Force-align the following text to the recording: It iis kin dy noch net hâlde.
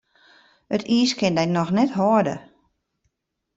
It 0.75 0.83
iis 0.97 1.11
kin 1.19 1.37
dy 1.39 1.45
noch 1.47 1.73
net 1.75 1.91
hâlde. 1.97 2.35